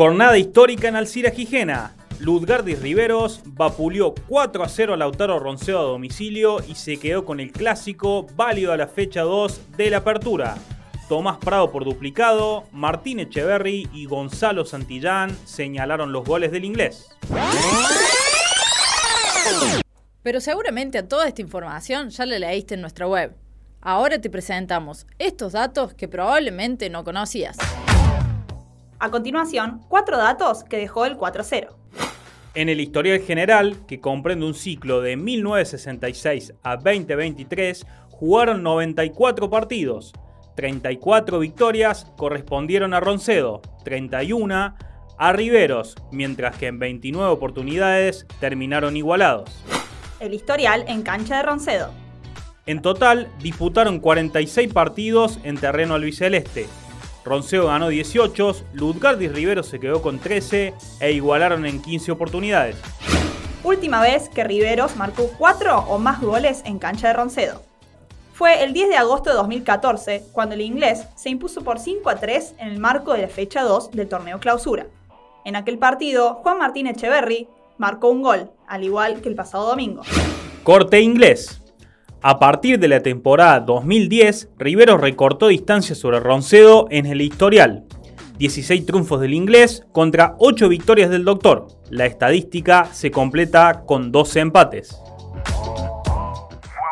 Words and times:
Jornada 0.00 0.38
histórica 0.38 0.88
en 0.88 0.96
Alcira 0.96 1.30
Gijena. 1.30 1.94
Ludgardis 2.20 2.80
Riveros 2.80 3.42
vapuleó 3.44 4.14
4 4.28 4.64
a 4.64 4.68
0 4.70 4.94
a 4.94 4.96
Lautaro 4.96 5.38
Ronceo 5.38 5.78
a 5.78 5.82
domicilio 5.82 6.64
y 6.66 6.74
se 6.74 6.96
quedó 6.96 7.26
con 7.26 7.38
el 7.38 7.52
clásico 7.52 8.26
válido 8.34 8.72
a 8.72 8.78
la 8.78 8.86
fecha 8.86 9.20
2 9.20 9.76
de 9.76 9.90
la 9.90 9.98
apertura. 9.98 10.56
Tomás 11.06 11.36
Prado 11.36 11.70
por 11.70 11.84
duplicado, 11.84 12.64
Martín 12.72 13.20
Echeverry 13.20 13.90
y 13.92 14.06
Gonzalo 14.06 14.64
Santillán 14.64 15.36
señalaron 15.44 16.12
los 16.12 16.24
goles 16.24 16.50
del 16.50 16.64
inglés. 16.64 17.10
Pero 20.22 20.40
seguramente 20.40 20.96
a 20.96 21.06
toda 21.06 21.28
esta 21.28 21.42
información 21.42 22.08
ya 22.08 22.24
la 22.24 22.38
leíste 22.38 22.72
en 22.72 22.80
nuestra 22.80 23.06
web. 23.06 23.36
Ahora 23.82 24.18
te 24.18 24.30
presentamos 24.30 25.06
estos 25.18 25.52
datos 25.52 25.92
que 25.92 26.08
probablemente 26.08 26.88
no 26.88 27.04
conocías. 27.04 27.58
A 29.02 29.10
continuación, 29.10 29.80
cuatro 29.88 30.18
datos 30.18 30.62
que 30.62 30.76
dejó 30.76 31.06
el 31.06 31.16
4-0. 31.16 31.68
En 32.52 32.68
el 32.68 32.80
historial 32.80 33.20
general, 33.20 33.86
que 33.86 33.98
comprende 33.98 34.44
un 34.44 34.52
ciclo 34.52 35.00
de 35.00 35.16
1966 35.16 36.52
a 36.62 36.76
2023, 36.76 37.86
jugaron 38.10 38.62
94 38.62 39.48
partidos. 39.48 40.12
34 40.54 41.38
victorias 41.38 42.12
correspondieron 42.18 42.92
a 42.92 43.00
Roncedo, 43.00 43.62
31 43.84 44.76
a 45.16 45.32
Riveros, 45.32 45.96
mientras 46.12 46.58
que 46.58 46.66
en 46.66 46.78
29 46.78 47.32
oportunidades 47.32 48.26
terminaron 48.38 48.98
igualados. 48.98 49.64
El 50.20 50.34
historial 50.34 50.84
en 50.88 51.00
cancha 51.00 51.38
de 51.38 51.44
Roncedo. 51.44 51.90
En 52.66 52.82
total, 52.82 53.28
disputaron 53.40 53.98
46 53.98 54.70
partidos 54.74 55.40
en 55.42 55.56
terreno 55.56 55.94
albiceleste. 55.94 56.66
Ronceo 57.24 57.66
ganó 57.66 57.88
18, 57.88 58.56
Ludgardi 58.72 59.28
Rivero 59.28 59.62
se 59.62 59.78
quedó 59.78 60.00
con 60.00 60.18
13 60.18 60.74
e 61.00 61.12
igualaron 61.12 61.66
en 61.66 61.82
15 61.82 62.12
oportunidades. 62.12 62.76
Última 63.62 64.00
vez 64.00 64.30
que 64.30 64.42
Riveros 64.42 64.96
marcó 64.96 65.30
4 65.36 65.80
o 65.80 65.98
más 65.98 66.20
goles 66.20 66.62
en 66.64 66.78
cancha 66.78 67.08
de 67.08 67.14
Roncedo. 67.14 67.62
Fue 68.32 68.64
el 68.64 68.72
10 68.72 68.88
de 68.88 68.96
agosto 68.96 69.28
de 69.28 69.36
2014 69.36 70.24
cuando 70.32 70.54
el 70.54 70.62
inglés 70.62 71.06
se 71.14 71.28
impuso 71.28 71.62
por 71.62 71.78
5 71.78 72.08
a 72.08 72.16
3 72.16 72.54
en 72.58 72.68
el 72.68 72.78
marco 72.78 73.12
de 73.12 73.22
la 73.22 73.28
fecha 73.28 73.62
2 73.62 73.90
del 73.90 74.08
torneo 74.08 74.40
clausura. 74.40 74.86
En 75.44 75.56
aquel 75.56 75.78
partido, 75.78 76.36
Juan 76.36 76.58
Martín 76.58 76.86
Echeverry 76.86 77.48
marcó 77.76 78.08
un 78.08 78.22
gol, 78.22 78.50
al 78.66 78.82
igual 78.82 79.20
que 79.20 79.28
el 79.28 79.34
pasado 79.34 79.66
domingo. 79.66 80.02
Corte 80.62 81.00
inglés. 81.00 81.59
A 82.22 82.38
partir 82.38 82.78
de 82.78 82.88
la 82.88 83.00
temporada 83.00 83.60
2010, 83.60 84.50
Rivero 84.58 84.98
recortó 84.98 85.48
distancia 85.48 85.94
sobre 85.94 86.20
Roncedo 86.20 86.86
en 86.90 87.06
el 87.06 87.22
historial. 87.22 87.84
16 88.36 88.84
triunfos 88.84 89.22
del 89.22 89.32
inglés 89.32 89.86
contra 89.92 90.34
8 90.38 90.68
victorias 90.68 91.08
del 91.08 91.24
doctor. 91.24 91.68
La 91.88 92.04
estadística 92.04 92.84
se 92.92 93.10
completa 93.10 93.84
con 93.86 94.12
12 94.12 94.40
empates. 94.40 95.00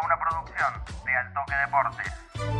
Una 0.03 0.19
producción 0.19 0.73
de 1.05 1.13
Altoque 1.15 1.55
Deportes. 1.61 2.58